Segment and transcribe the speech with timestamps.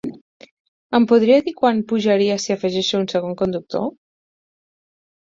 [0.99, 3.89] Em podria dir quant pujaria si afegeixo un segon conductor?